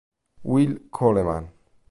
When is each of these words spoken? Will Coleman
Will 0.41 0.79
Coleman 0.89 1.53